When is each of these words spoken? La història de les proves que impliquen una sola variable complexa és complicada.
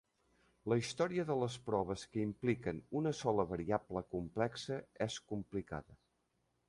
La 0.71 0.75
història 0.83 1.25
de 1.31 1.35
les 1.41 1.57
proves 1.67 2.05
que 2.15 2.23
impliquen 2.29 2.79
una 3.01 3.13
sola 3.19 3.47
variable 3.55 4.03
complexa 4.17 4.79
és 5.09 5.19
complicada. 5.35 5.99